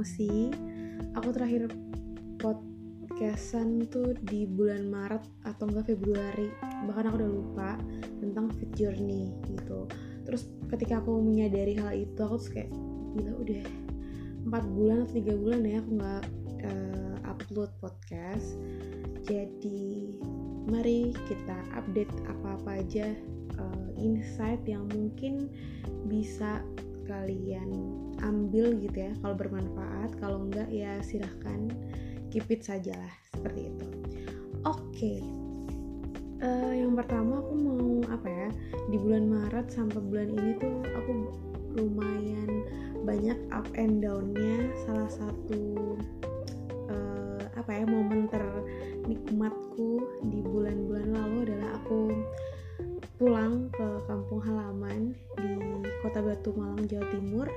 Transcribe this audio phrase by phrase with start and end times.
[0.00, 0.48] promosi
[1.12, 1.68] aku terakhir
[2.40, 6.48] podcastan tuh di bulan Maret atau enggak Februari.
[6.88, 7.70] Bahkan aku udah lupa
[8.16, 9.84] tentang fit journey gitu.
[10.24, 12.72] Terus ketika aku menyadari hal itu aku tuh kayak
[13.12, 13.64] gila udah
[14.48, 16.24] empat bulan atau tiga bulan ya aku nggak
[16.64, 18.56] uh, upload podcast.
[19.28, 20.16] Jadi
[20.64, 23.12] mari kita update apa-apa aja
[23.60, 25.52] uh, insight yang mungkin
[26.08, 26.64] bisa
[27.06, 27.70] kalian
[28.20, 31.70] ambil gitu ya kalau bermanfaat kalau enggak ya silahkan
[32.30, 33.86] keep it saja lah seperti itu
[34.68, 35.18] oke okay.
[36.44, 38.48] uh, yang pertama aku mau apa ya
[38.88, 41.12] di bulan Maret sampai bulan ini tuh aku
[41.78, 42.50] lumayan
[43.06, 45.96] banyak up and downnya salah satu
[46.90, 52.00] uh, apa ya momen ternikmatku di bulan-bulan lalu adalah aku
[53.20, 55.48] pulang ke kampung halaman di
[56.02, 57.48] kota Batu Malang Jawa Timur.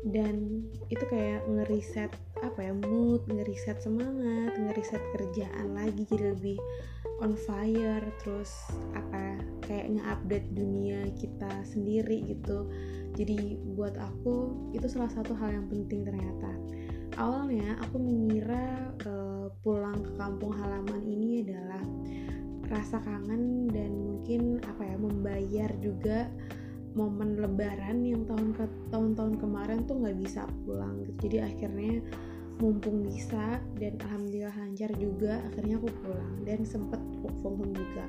[0.00, 2.08] Dan itu kayak ngeriset
[2.40, 6.56] apa ya mood ngeriset semangat ngeriset kerjaan lagi jadi lebih
[7.20, 8.48] on fire terus
[8.96, 9.36] apa
[9.68, 12.64] kayak nge-update dunia kita sendiri gitu.
[13.12, 16.50] Jadi buat aku itu salah satu hal yang penting ternyata.
[17.20, 21.84] Awalnya aku mengira uh, pulang ke kampung halaman ini adalah
[22.70, 26.30] rasa kangen dan mungkin apa ya membayar juga
[26.94, 31.02] momen lebaran yang tahun ke tahun-tahun kemarin tuh nggak bisa pulang.
[31.06, 32.02] Gitu jadi akhirnya
[32.60, 38.04] mumpung bisa dan alhamdulillah lancar juga akhirnya aku pulang dan sempet work from home juga.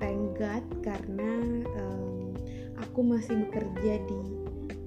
[0.00, 2.32] Thank God karena um,
[2.80, 4.20] aku masih bekerja di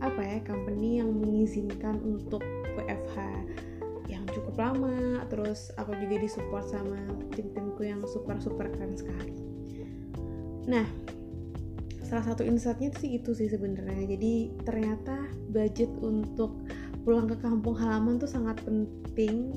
[0.03, 2.44] apa ya company yang mengizinkan untuk
[2.75, 3.17] WFH
[4.11, 6.99] yang cukup lama terus aku juga disupport sama
[7.33, 9.33] tim-timku yang super super keren sekali.
[10.66, 10.86] Nah
[12.16, 14.16] salah satu insightnya sih itu sih sebenarnya.
[14.16, 16.63] Jadi ternyata budget untuk
[17.03, 19.52] pulang ke kampung halaman tuh sangat penting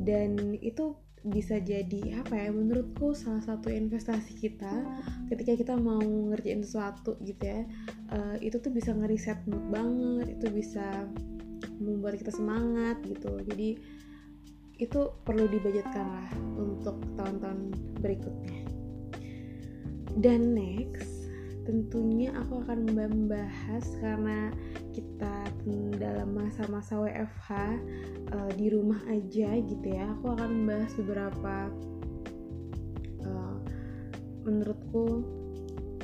[0.00, 4.88] dan itu bisa jadi apa ya menurutku salah satu investasi kita
[5.28, 7.68] ketika kita mau ngerjain sesuatu gitu ya.
[8.08, 11.04] Uh, itu tuh bisa ngeriset mood banget itu bisa
[11.76, 13.36] membuat kita semangat gitu.
[13.52, 13.76] Jadi
[14.80, 18.64] itu perlu dibudgetkan lah untuk tahun-tahun berikutnya.
[20.16, 21.07] Dan next
[21.68, 24.48] tentunya aku akan membahas karena
[24.96, 25.44] kita
[26.00, 30.08] dalam masa-masa WFH uh, eh, di rumah aja gitu ya.
[30.16, 31.54] Aku akan membahas beberapa
[33.28, 33.56] uh,
[34.48, 35.28] menurutku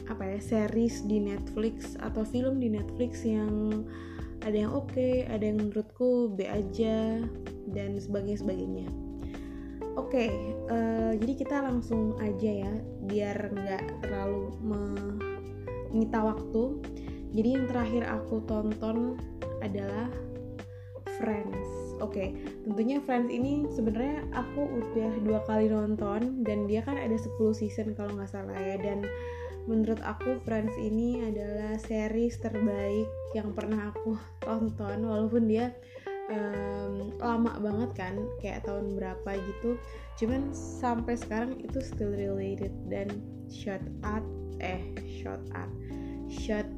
[0.05, 3.89] apa ya series di Netflix atau film di Netflix yang
[4.45, 7.25] ada yang oke okay, ada yang menurutku B aja
[7.73, 8.89] dan sebagainya sebagainya
[9.97, 10.29] oke okay,
[10.69, 12.73] uh, eh, jadi kita langsung aja ya
[13.09, 14.53] biar nggak terlalu
[15.95, 16.83] menyita waktu.
[17.35, 19.19] Jadi yang terakhir aku tonton
[19.63, 20.11] adalah
[21.23, 21.95] Friends.
[22.03, 22.29] Oke okay,
[22.67, 27.95] tentunya Friends ini sebenarnya aku udah dua kali nonton dan dia kan ada 10 season
[27.95, 28.75] kalau nggak salah ya.
[28.79, 29.07] Dan
[29.71, 35.07] menurut aku Friends ini adalah series terbaik yang pernah aku tonton.
[35.07, 35.71] Walaupun dia
[36.31, 39.79] um, lama banget kan kayak tahun berapa gitu.
[40.19, 43.11] Cuman sampai sekarang itu still related dan
[43.51, 44.27] shot out
[44.61, 45.73] eh shot out.
[46.31, 46.69] Shot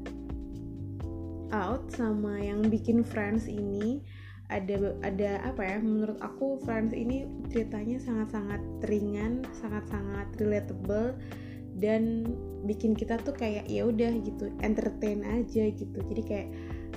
[1.55, 4.03] out sama yang bikin Friends ini.
[4.47, 5.77] Ada ada apa ya?
[5.83, 11.19] Menurut aku Friends ini ceritanya sangat-sangat ringan sangat-sangat relatable
[11.77, 12.31] dan
[12.65, 14.55] bikin kita tuh kayak ya udah gitu.
[14.63, 15.99] Entertain aja gitu.
[15.99, 16.49] Jadi kayak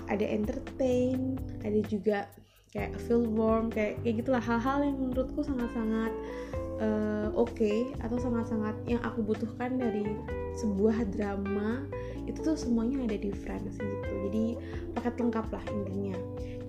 [0.09, 2.29] ada entertain ada juga
[2.69, 4.41] kayak feel warm kayak kayak gitulah.
[4.41, 6.13] Hal-hal yang menurutku sangat-sangat
[6.81, 10.05] uh, oke okay, atau sangat-sangat yang aku butuhkan dari
[10.57, 11.85] sebuah drama
[12.25, 14.13] itu tuh semuanya ada di Friends gitu.
[14.29, 14.45] Jadi
[14.93, 16.17] paket lengkap lah intinya.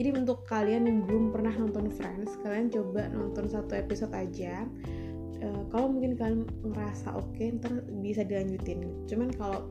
[0.01, 4.65] Jadi untuk kalian yang belum pernah nonton Friends kalian coba nonton satu episode aja.
[5.41, 8.89] Uh, kalau mungkin kalian ngerasa oke okay, ntar bisa dilanjutin.
[9.09, 9.69] Cuman kalau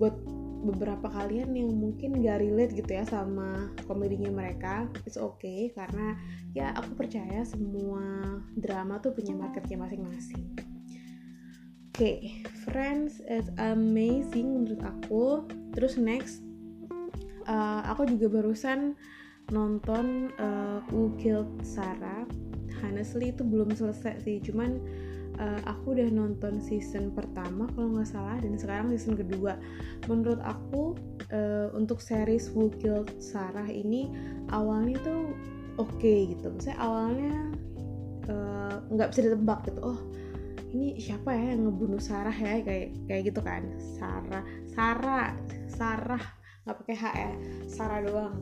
[0.00, 0.16] buat
[0.60, 6.20] beberapa kalian yang mungkin gak relate gitu ya sama komedinya mereka it's okay karena
[6.52, 10.44] ya aku percaya semua drama tuh punya marketnya masing-masing.
[11.90, 12.18] Oke okay,
[12.68, 15.48] Friends is amazing menurut aku.
[15.76, 16.44] Terus next
[17.48, 18.94] uh, aku juga barusan
[19.50, 22.24] nonton uh, Who Killed Sarah.
[22.80, 24.80] Honestly itu belum selesai sih cuman
[25.40, 29.56] uh, aku udah nonton season pertama kalau nggak salah dan sekarang season kedua.
[30.06, 30.94] Menurut aku
[31.32, 34.12] uh, untuk series Who Killed Sarah ini
[34.52, 35.32] awalnya tuh
[35.80, 36.52] oke okay, gitu.
[36.60, 37.34] Saya awalnya
[38.28, 39.80] eh, nggak uh, bisa ditebak gitu.
[39.80, 40.00] Oh
[40.70, 42.60] ini siapa ya yang ngebunuh Sarah ya?
[42.60, 43.62] Kayak kayak gitu kan.
[43.96, 45.32] Sarah Sarah
[45.66, 46.24] Sarah
[46.68, 47.32] nggak pakai H ya.
[47.66, 48.36] Sarah doang.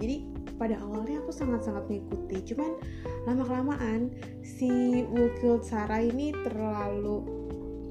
[0.00, 0.31] Jadi
[0.62, 2.54] pada awalnya aku sangat-sangat mengikuti.
[2.54, 2.78] Cuman
[3.26, 4.14] lama kelamaan
[4.46, 7.26] si Wukil Sarah ini terlalu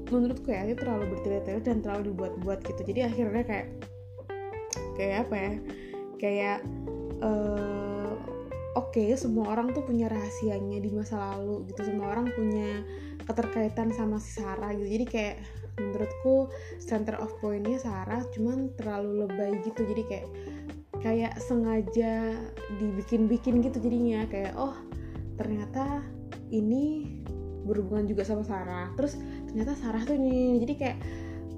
[0.08, 2.80] menurutku ya itu terlalu bertele-tele dan terlalu dibuat-buat gitu.
[2.80, 3.68] Jadi akhirnya kayak
[4.96, 5.54] kayak apa ya
[6.16, 6.58] kayak
[7.20, 8.16] uh,
[8.72, 11.92] oke okay, semua orang tuh punya rahasianya di masa lalu gitu.
[11.92, 12.80] Semua orang punya
[13.28, 14.88] keterkaitan sama si Sarah gitu.
[14.88, 15.36] Jadi kayak
[15.76, 19.84] menurutku center of pointnya Sarah cuman terlalu lebay gitu.
[19.84, 20.28] Jadi kayak
[21.02, 22.38] kayak sengaja
[22.78, 24.24] dibikin-bikin gitu jadinya.
[24.30, 24.74] Kayak oh
[25.36, 26.00] ternyata
[26.54, 27.18] ini
[27.66, 28.90] berhubungan juga sama Sarah.
[28.94, 29.18] Terus
[29.50, 30.98] ternyata Sarah tuh ini jadi kayak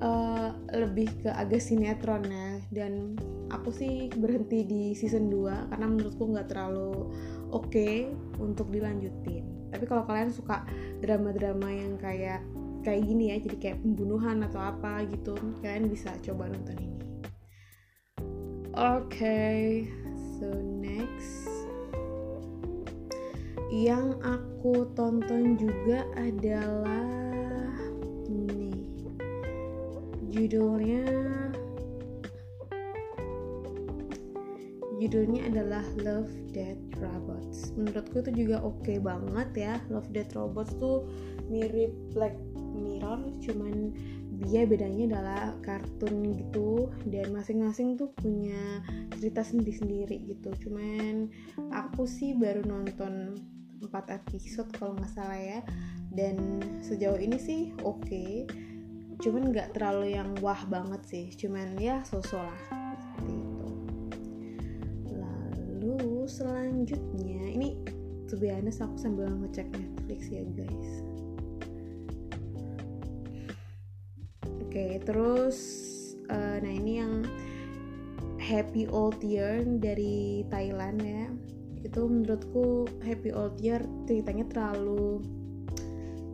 [0.01, 3.15] uh, lebih ke agak sinetron ya dan
[3.53, 7.13] aku sih berhenti di season 2 karena menurutku nggak terlalu
[7.53, 8.11] oke okay
[8.41, 9.45] untuk dilanjutin.
[9.71, 10.65] Tapi kalau kalian suka
[11.03, 12.43] drama-drama yang kayak
[12.85, 17.04] kayak gini ya jadi kayak pembunuhan atau apa gitu kalian bisa coba nonton ini
[18.77, 19.87] okay,
[20.39, 20.51] so
[20.83, 21.47] next.
[23.71, 27.07] Yang aku tonton juga adalah
[28.31, 28.71] ini.
[30.31, 31.07] Judulnya
[34.99, 37.75] judulnya adalah Love Death Robots.
[37.77, 39.75] Menurutku itu juga oke okay banget ya.
[39.91, 41.07] Love Death Robots tuh
[41.51, 42.35] mirip Black
[42.75, 43.95] Mirror cuman
[44.45, 48.85] dia bedanya adalah kartun gitu dan masing-masing tuh punya
[49.17, 50.53] cerita sendiri-sendiri gitu.
[50.69, 51.33] Cuman
[51.73, 53.41] aku sih baru nonton
[53.81, 55.61] 4 episode kalau nggak salah ya.
[56.15, 58.05] Dan sejauh ini sih oke.
[58.07, 58.47] Okay.
[59.15, 61.27] cuman nggak terlalu yang wah banget sih.
[61.39, 62.61] Cuman ya sosok lah.
[62.99, 63.69] Seperti itu.
[65.15, 67.79] Lalu selanjutnya ini
[68.51, 70.91] honest aku sambil ngecek Netflix ya guys
[74.75, 75.57] okay, terus
[76.35, 77.23] uh, nah ini yang
[78.43, 81.31] Happy Old Year dari Thailand ya.
[81.87, 85.23] Itu menurutku Happy Old Year ceritanya terlalu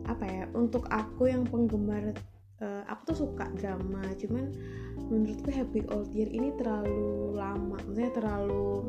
[0.09, 2.17] apa ya untuk aku yang penggemar
[2.65, 4.01] uh, aku tuh suka drama.
[4.17, 4.49] Cuman
[5.07, 7.77] menurutku Happy Old Year ini terlalu lama.
[7.77, 8.81] Maksudnya terlalu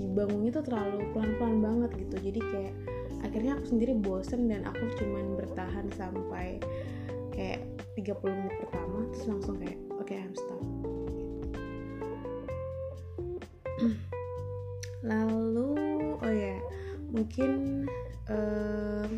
[0.00, 2.16] dibangunnya tuh terlalu pelan-pelan banget gitu.
[2.32, 2.74] Jadi kayak
[3.20, 6.58] akhirnya aku sendiri bosen dan aku cuman bertahan sampai
[7.34, 7.60] kayak
[7.98, 10.62] 30 menit pertama terus langsung kayak oke okay, I'm stop
[15.10, 15.70] lalu
[16.22, 16.56] oh ya
[17.10, 17.84] mungkin
[18.30, 19.10] um,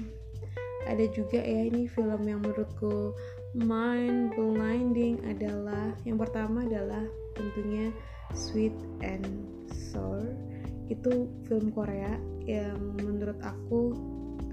[0.87, 3.13] ada juga ya ini film yang menurutku
[3.57, 7.03] mind blinding adalah yang pertama adalah
[7.37, 7.93] tentunya
[8.35, 8.75] Sweet
[9.05, 9.27] and
[9.71, 10.35] Sour.
[10.91, 13.97] Itu film Korea yang menurut aku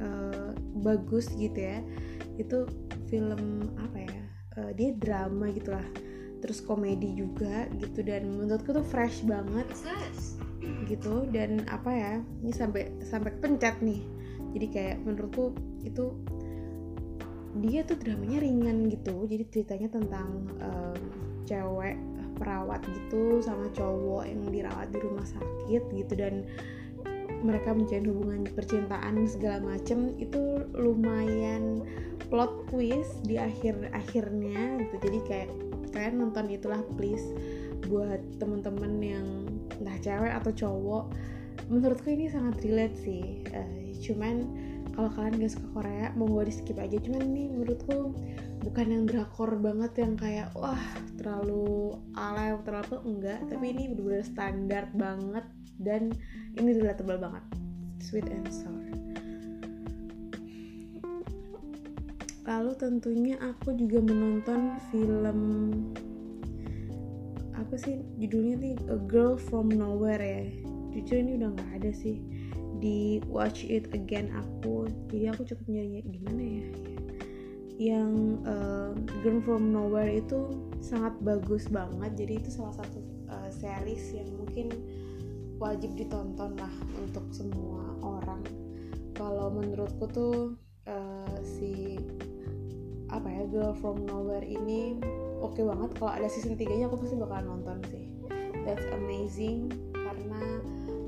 [0.02, 0.52] uh,
[0.82, 1.80] bagus gitu ya.
[2.38, 2.66] Itu
[3.14, 4.22] film apa ya?
[4.58, 5.86] Uh, dia drama gitulah.
[6.42, 9.70] Terus komedi juga gitu dan menurutku tuh fresh banget
[10.88, 14.02] gitu dan apa ya ini sampai sampai pencet nih.
[14.58, 15.54] Jadi kayak menurutku
[15.86, 16.18] itu
[17.62, 19.30] dia tuh dramanya ringan gitu.
[19.30, 21.00] Jadi ceritanya tentang um,
[21.46, 21.96] cewek
[22.34, 26.44] perawat gitu sama cowok yang dirawat di rumah sakit gitu dan
[27.44, 31.84] mereka menjalin hubungan percintaan segala macem itu lumayan
[32.32, 34.96] plot twist di akhir akhirnya gitu.
[35.04, 35.50] Jadi kayak
[35.94, 37.36] kalian nonton itulah please
[37.92, 39.28] buat temen-temen yang
[39.78, 41.06] entah cewek atau cowok
[41.70, 43.44] menurutku ini sangat relate sih.
[43.52, 44.48] Uh, cuman
[44.94, 46.98] kalau kalian gak suka Korea mau gue di skip aja.
[47.02, 48.14] Cuman ini menurutku
[48.64, 50.80] bukan yang drakor banget yang kayak wah
[51.18, 53.40] terlalu alay terlalu enggak.
[53.50, 55.46] Tapi ini bener-bener standar banget
[55.84, 56.16] dan
[56.58, 57.44] ini relatable banget.
[58.00, 58.84] Sweet and sour.
[62.44, 65.40] Lalu tentunya aku juga menonton film
[67.56, 70.44] apa sih judulnya nih A Girl From Nowhere ya.
[70.92, 72.20] Jujur ini udah nggak ada sih.
[72.84, 74.92] Di Watch It Again aku.
[75.08, 76.68] Jadi aku cukup nyari gimana ya.
[77.80, 78.12] Yang
[78.44, 78.92] uh,
[79.24, 80.52] Girl From Nowhere itu
[80.84, 82.12] sangat bagus banget.
[82.20, 83.00] Jadi itu salah satu
[83.32, 84.68] uh, series yang mungkin
[85.62, 88.42] wajib ditonton lah untuk semua orang.
[89.14, 90.38] Kalau menurutku tuh
[90.90, 91.98] uh, si
[93.14, 94.98] apa ya Girl From Nowhere ini
[95.40, 95.90] oke okay banget.
[95.98, 98.10] Kalau ada season 3 nya aku pasti bakalan nonton sih.
[98.66, 100.42] That's amazing karena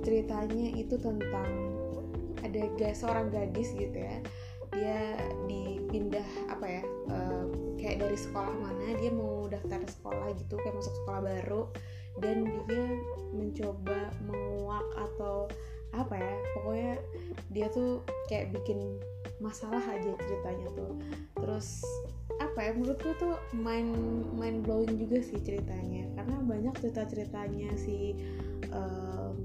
[0.06, 1.50] ceritanya itu tentang
[2.46, 4.22] ada guys seorang gadis gitu ya.
[4.76, 5.18] Dia
[5.50, 7.46] dipindah apa ya uh,
[7.80, 11.64] kayak dari sekolah mana dia mau daftar sekolah gitu kayak masuk sekolah baru
[12.24, 12.88] dan dia
[13.36, 15.48] mencoba menguak atau
[15.96, 16.94] apa ya pokoknya
[17.56, 19.00] dia tuh kayak bikin
[19.40, 20.94] masalah aja ceritanya tuh.
[21.40, 21.84] Terus
[22.40, 23.88] apa ya menurutku tuh main
[24.36, 26.08] main blowing juga sih ceritanya.
[26.16, 28.16] Karena banyak cerita ceritanya si
[28.72, 29.36] um,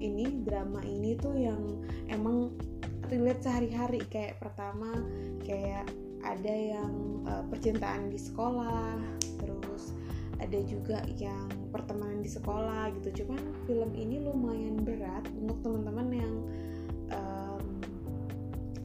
[0.00, 1.62] ini drama ini tuh yang
[2.10, 2.54] emang
[3.10, 4.02] relate sehari-hari.
[4.10, 4.94] Kayak pertama
[5.42, 5.86] kayak
[6.20, 8.98] ada yang uh, percintaan di sekolah
[10.40, 13.22] ada juga yang pertemanan di sekolah gitu.
[13.24, 16.34] Cuman film ini lumayan berat untuk teman-teman yang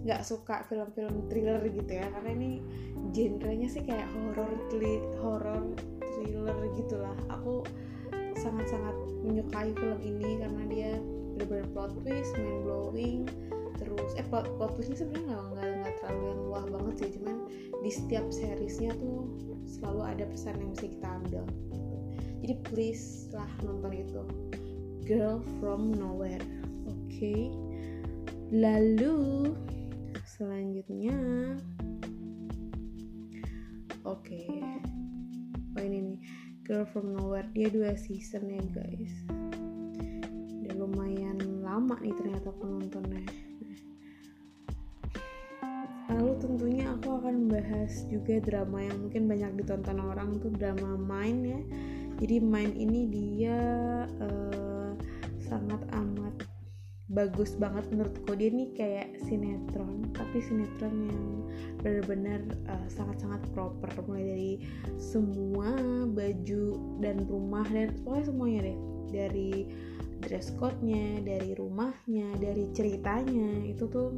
[0.06, 2.06] nggak um, suka film-film thriller gitu ya.
[2.12, 2.52] Karena ini
[3.16, 4.52] genrenya sih kayak horror
[5.24, 5.64] horror
[6.20, 7.16] thriller gitulah.
[7.32, 7.64] Aku
[8.36, 10.92] sangat-sangat menyukai film ini karena dia
[11.36, 13.20] benar-benar plot twist, mind blowing,
[13.80, 15.46] terus eh plot, plot twistnya sebenarnya nggak
[16.06, 17.50] terlalu yang wah banget sih, cuman
[17.82, 19.26] di setiap seriesnya tuh
[19.66, 21.44] selalu ada pesan yang bisa kita ambil.
[22.46, 24.22] Jadi please lah nonton itu.
[25.10, 26.46] Girl from Nowhere,
[26.86, 27.10] oke?
[27.10, 27.50] Okay?
[28.54, 29.50] Lalu
[30.22, 31.18] selanjutnya,
[34.06, 34.46] oke, okay.
[35.74, 36.20] oh ini nih
[36.66, 39.14] Girl from Nowhere dia dua season ya guys
[40.66, 43.22] udah lumayan lama nih ternyata penontonnya
[46.46, 51.62] tentunya aku akan bahas juga drama yang mungkin banyak ditonton orang tuh drama Mind ya.
[52.22, 53.60] Jadi Mind ini dia
[54.22, 54.94] uh,
[55.42, 56.46] sangat amat
[57.10, 58.38] bagus banget menurutku.
[58.38, 61.24] Dia nih kayak sinetron tapi sinetron yang
[61.82, 63.90] benar-benar uh, sangat-sangat proper.
[64.06, 64.54] Mulai dari
[65.02, 65.74] semua
[66.08, 66.66] baju
[67.02, 68.78] dan rumah dan pokoknya semuanya deh.
[69.10, 69.52] Dari
[70.26, 74.10] dress code-nya dari rumahnya dari ceritanya itu tuh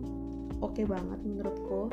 [0.62, 1.92] oke okay banget menurutku.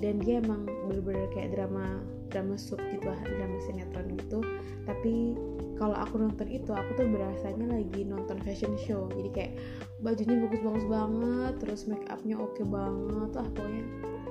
[0.00, 4.40] Dan dia emang bener-bener kayak drama drama sub gitu drama sinetron gitu.
[4.84, 5.36] Tapi
[5.76, 9.08] kalau aku nonton itu aku tuh berasanya lagi nonton fashion show.
[9.12, 9.52] Jadi kayak
[10.00, 13.30] bajunya bagus-bagus banget terus make upnya oke okay banget.
[13.36, 13.84] Lah pokoknya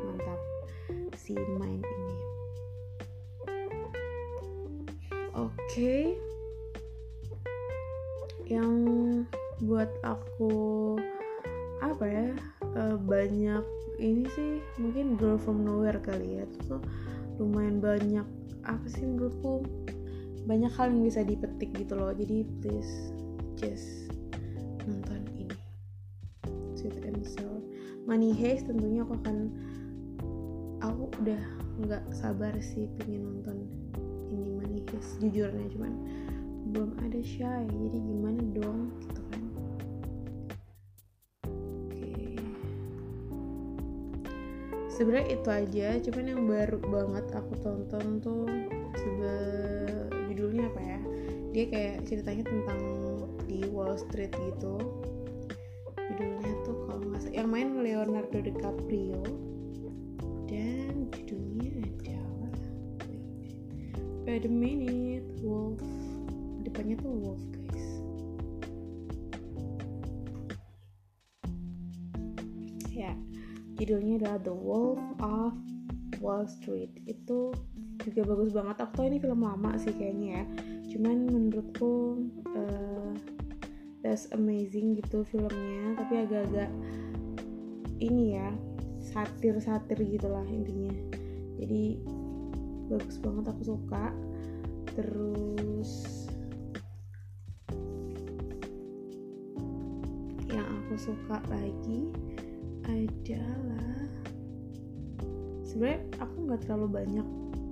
[0.05, 0.41] mantap
[1.17, 2.15] si main ini.
[5.35, 5.51] Oke.
[5.67, 6.03] Okay.
[8.45, 8.77] yang
[9.65, 10.93] buat aku
[11.83, 12.27] apa ya
[12.75, 13.63] uh, banyak
[13.99, 16.43] ini sih mungkin girl from nowhere kali ya.
[16.47, 16.81] Itu tuh
[17.39, 18.27] lumayan banyak
[18.65, 19.63] apa sih menurutku
[20.45, 22.11] banyak hal yang bisa dipetik gitu loh.
[22.11, 23.11] Jadi please
[23.57, 24.11] just
[24.85, 25.57] nonton ini.
[26.77, 27.59] Sweet and Sour.
[28.05, 29.37] Money Heist tentunya aku akan
[30.85, 31.41] aku udah
[31.81, 33.65] nggak sabar sih pengen nonton
[34.29, 35.65] ini Money Heist jujurnya.
[35.73, 35.93] Cuman
[36.75, 39.24] belum ada shy jadi gimana dong gitu
[44.95, 48.47] sebenarnya itu aja cuman yang baru banget aku tonton tuh
[48.95, 50.99] sebenarnya judulnya apa ya?
[51.51, 52.79] Dia kayak ceritanya tentang
[53.47, 54.75] di Wall Street gitu.
[55.95, 59.23] Judulnya tuh kalau nggak yang main Leonardo DiCaprio.
[60.47, 61.71] Dan judulnya
[62.03, 62.55] adalah
[64.23, 65.83] wait a minute Wolf.
[66.63, 67.43] Depannya tuh Wolf
[73.75, 75.53] judulnya adalah The Wolf of
[76.23, 76.95] Wall Street.
[77.05, 77.51] Itu
[78.03, 78.75] juga bagus banget.
[78.83, 80.43] Aku tahu ini film lama sih kayaknya ya.
[80.95, 82.23] Cuman menurutku
[82.55, 83.11] uh,
[83.99, 85.99] that's amazing gitu filmnya.
[85.99, 86.71] Tapi agak-agak
[87.99, 88.49] ini ya
[89.03, 90.95] satir-satir gitulah intinya.
[91.59, 91.99] Jadi
[92.87, 94.15] bagus banget aku suka.
[94.95, 95.91] Terus
[100.47, 102.15] yang aku suka lagi
[102.85, 104.09] adalah
[105.65, 107.27] sebenarnya aku nggak terlalu banyak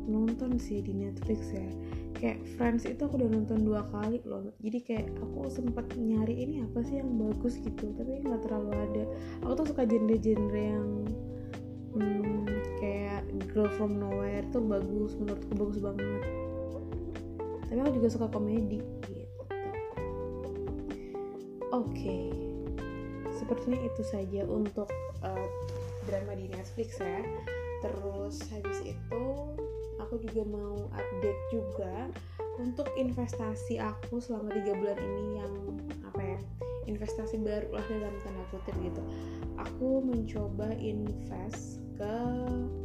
[0.08, 1.68] nonton sih di Netflix ya.
[2.14, 4.52] Kayak Friends itu aku udah nonton dua kali loh.
[4.64, 9.04] Jadi kayak aku sempat nyari ini apa sih yang bagus gitu tapi nggak terlalu ada.
[9.44, 10.90] Aku tuh suka genre-genre yang
[11.96, 12.48] hmm,
[12.80, 16.24] kayak Girl from Nowhere tuh bagus menurutku bagus banget.
[17.68, 19.14] Tapi aku juga suka komedi gitu.
[21.74, 21.90] Oke.
[21.90, 22.43] okay.
[23.44, 24.88] Sepertinya itu saja untuk
[25.20, 25.48] uh,
[26.08, 27.20] drama di Netflix ya.
[27.84, 29.24] Terus habis itu
[30.00, 32.08] aku juga mau update juga
[32.56, 35.54] untuk investasi aku selama tiga bulan ini yang
[36.08, 36.40] apa ya
[36.88, 39.04] investasi baru lah dalam tanda kutip gitu.
[39.60, 42.16] Aku mencoba invest ke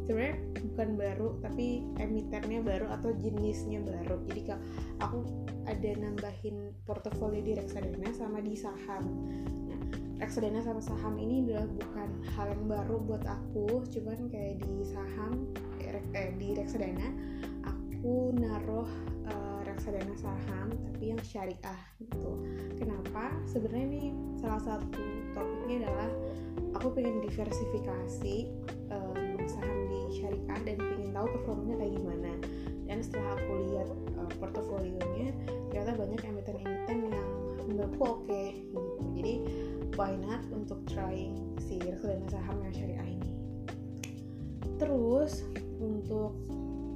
[0.04, 0.36] sebenarnya
[0.74, 4.18] bukan baru tapi emitennya baru atau jenisnya baru.
[4.26, 4.60] Jadi kak
[5.06, 5.22] aku
[5.70, 9.04] ada nambahin portofolio di reksadana sama di saham
[10.18, 15.46] reksadana sama saham ini adalah bukan hal yang baru buat aku cuman kayak di saham
[15.78, 17.08] eh, di reksadana
[17.66, 18.90] aku naruh
[19.26, 22.30] uh, reksadana saham tapi yang syariah gitu.
[22.78, 23.34] Kenapa?
[23.50, 24.04] Sebenarnya ini
[24.38, 25.02] salah satu
[25.34, 26.10] topiknya adalah
[26.78, 28.36] aku pengen diversifikasi
[28.94, 32.32] um, saham di syariah dan pengen tahu performanya kayak gimana.
[32.86, 35.34] Dan setelah aku lihat uh, portofolionya
[35.74, 37.28] ternyata banyak emiten-emiten yang
[37.66, 38.82] menurutku oke okay, gitu.
[39.18, 39.34] Jadi
[39.98, 43.32] why not untuk trying si reksadana saham yang syariah ini?
[44.78, 45.42] Terus
[45.82, 46.38] untuk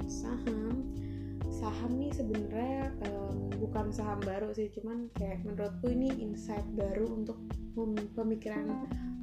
[0.07, 0.87] saham
[1.51, 7.39] saham nih sebenarnya um, bukan saham baru sih cuman kayak menurutku ini insight baru untuk
[8.15, 8.71] pemikiran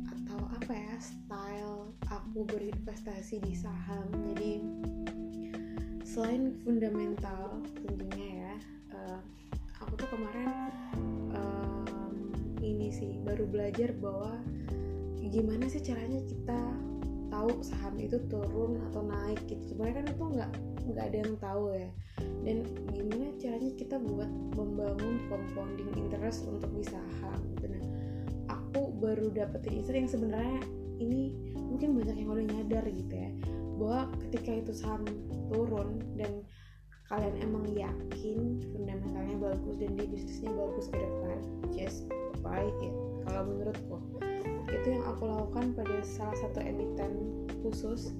[0.08, 4.08] atau apa ya style aku berinvestasi di saham.
[4.32, 4.64] Jadi
[6.04, 8.56] selain fundamental tentunya ya
[8.92, 9.20] uh,
[9.84, 10.52] aku tuh kemarin
[12.94, 14.38] sih baru belajar bahwa
[15.30, 16.58] gimana sih caranya kita
[17.30, 19.62] tahu saham itu turun atau naik gitu.
[19.74, 20.52] Sebenarnya kan itu nggak
[20.90, 21.90] nggak ada yang tahu ya.
[22.42, 22.58] Dan
[22.90, 27.70] gimana caranya kita buat membangun compounding interest untuk di saham gitu.
[27.70, 27.84] Nah
[28.50, 30.60] aku baru dapetin insight yang sebenarnya
[31.00, 33.32] ini mungkin banyak yang udah nyadar gitu ya
[33.80, 35.08] bahwa ketika itu saham
[35.48, 36.44] turun dan
[37.08, 41.40] kalian emang yakin fundamentalnya bagus dan di bisnisnya bagus ke depan
[41.72, 42.06] just
[42.42, 42.94] buy it
[43.28, 43.98] kalau menurutku
[44.70, 47.12] itu yang aku lakukan pada salah satu emiten
[47.66, 48.14] khusus.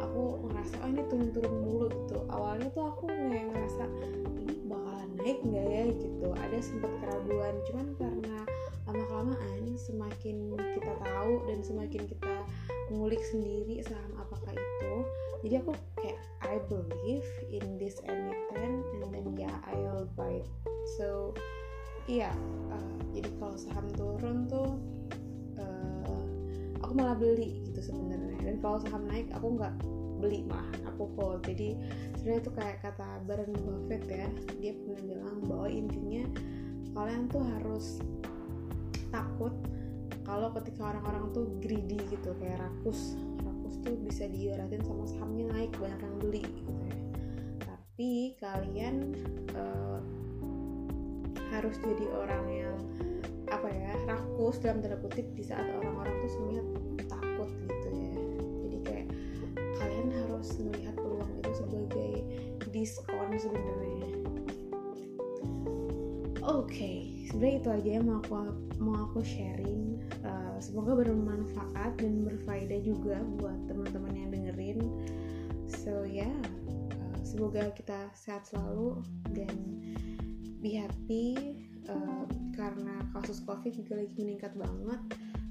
[0.00, 2.22] Aku ngerasa oh ini turun-turun mulu gitu.
[2.30, 3.84] Awalnya tuh aku nggak ngerasa
[4.38, 5.84] ini bakalan naik nggak ya?
[5.90, 6.26] Gitu.
[6.30, 8.38] Ada sempat keraguan cuman karena
[8.86, 12.34] lama kelamaan semakin kita tahu dan semakin kita
[12.94, 14.94] ngulik sendiri saham apakah itu
[15.42, 20.48] jadi aku kayak I believe in this emiten and then yeah I'll buy it.
[20.96, 21.34] So
[22.06, 22.30] iya
[22.70, 24.78] uh, jadi kalau saham turun tuh
[25.58, 26.22] uh,
[26.86, 28.38] aku malah beli gitu sebenarnya.
[28.46, 29.74] Dan kalau saham naik aku nggak
[30.22, 31.42] beli mah aku hold.
[31.42, 31.74] Jadi
[32.14, 34.28] sebenarnya itu kayak kata Warren Buffett ya
[34.62, 36.24] dia pernah bilang bahwa intinya
[36.96, 38.00] kalian tuh harus
[39.12, 39.52] takut
[40.24, 43.18] kalau ketika orang-orang tuh greedy gitu kayak rakus.
[43.42, 46.96] Rakus tuh bisa diiratin sama sahamnya naik banyak yang beli gitu ya.
[47.66, 48.94] Tapi kalian
[49.58, 49.98] uh,
[51.56, 52.76] harus jadi orang yang
[53.48, 56.64] apa ya rakus dalam tanda kutip di saat orang-orang tuh semuanya
[57.08, 57.88] takut gitu
[58.84, 59.04] ya.
[59.80, 62.12] Kalian harus melihat peluang itu sebagai
[62.76, 64.10] diskon sebenarnya.
[66.46, 66.98] Oke okay,
[67.32, 68.34] sebenarnya itu aja yang mau aku
[68.76, 69.96] mau aku sharing.
[70.22, 74.78] Uh, semoga bermanfaat dan berfaedah juga buat teman-teman yang dengerin.
[75.66, 76.38] So ya yeah,
[76.92, 79.00] uh, semoga kita sehat selalu
[79.34, 79.50] dan
[80.74, 81.26] happy
[81.86, 82.24] uh,
[82.56, 85.00] karena kasus covid juga lagi meningkat banget.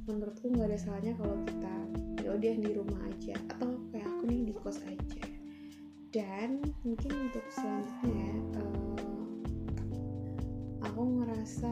[0.06, 1.76] Menurutku nggak ada salahnya kalau kita
[2.22, 3.34] ya udah di rumah aja.
[3.56, 5.24] Atau kayak aku nih di kos aja.
[6.12, 9.28] Dan mungkin untuk selanjutnya uh,
[10.86, 11.72] aku ngerasa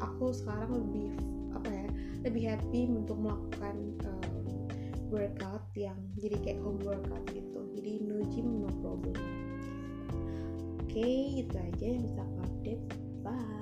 [0.00, 1.08] aku sekarang lebih
[1.52, 1.88] apa ya
[2.24, 3.76] lebih happy untuk melakukan
[4.08, 4.44] um,
[5.12, 7.60] workout yang jadi kayak home workout gitu.
[7.76, 9.40] Jadi no gym no problem
[10.90, 12.84] okay, itu aja yang bisa aku update.
[13.22, 13.59] Bye